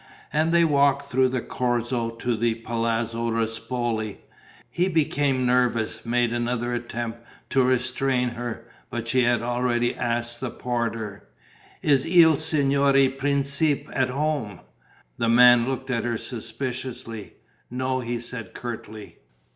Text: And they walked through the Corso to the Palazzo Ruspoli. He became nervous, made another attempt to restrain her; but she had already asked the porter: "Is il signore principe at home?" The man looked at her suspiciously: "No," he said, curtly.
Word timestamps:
And 0.33 0.51
they 0.51 0.63
walked 0.63 1.03
through 1.11 1.29
the 1.29 1.41
Corso 1.41 2.09
to 2.09 2.35
the 2.35 2.55
Palazzo 2.55 3.29
Ruspoli. 3.29 4.17
He 4.71 4.87
became 4.89 5.45
nervous, 5.45 6.03
made 6.03 6.33
another 6.33 6.73
attempt 6.73 7.19
to 7.51 7.61
restrain 7.61 8.29
her; 8.29 8.65
but 8.89 9.07
she 9.07 9.21
had 9.25 9.43
already 9.43 9.93
asked 9.95 10.39
the 10.39 10.49
porter: 10.49 11.27
"Is 11.83 12.07
il 12.07 12.35
signore 12.35 13.09
principe 13.09 13.87
at 13.93 14.09
home?" 14.09 14.61
The 15.19 15.29
man 15.29 15.67
looked 15.69 15.91
at 15.91 16.03
her 16.03 16.17
suspiciously: 16.17 17.33
"No," 17.69 17.99
he 17.99 18.19
said, 18.19 18.55
curtly. 18.55 19.19